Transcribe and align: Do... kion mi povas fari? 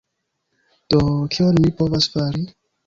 Do... 0.93 1.03
kion 1.37 1.63
mi 1.67 1.77
povas 1.83 2.13
fari? 2.17 2.47